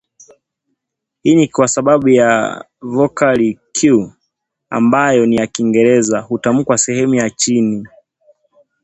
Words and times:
Hii 1.23 1.35
ni 1.35 1.47
kwa 1.47 1.67
sababu 1.67 2.07
vokali 2.81 3.59
"Q" 3.73 4.13
ambayo 4.69 5.25
ni 5.25 5.35
ya 5.35 5.47
Kiingereza 5.47 6.19
hutamkwa 6.19 6.77
sehemu 6.77 7.15
ya 7.15 7.29
chini 7.29 7.87